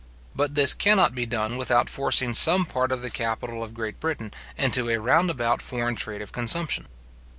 [0.35, 4.33] But this cannot be done without forcing some part of the capital of Great Britain
[4.57, 6.87] into a round about foreign trade of consumption.